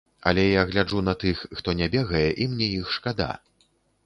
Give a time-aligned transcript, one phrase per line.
[0.29, 3.31] Але я гляджу на тых, хто не бегае, і мне іх шкада.